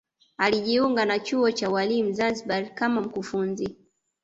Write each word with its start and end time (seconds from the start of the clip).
alijiunga 0.37 1.05
na 1.05 1.19
chuo 1.19 1.51
cha 1.51 1.69
ualimu 1.69 2.11
zanzibar 2.11 2.75
kama 2.75 3.01
mkufunzi 3.01 3.75